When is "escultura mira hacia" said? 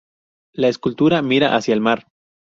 0.67-1.75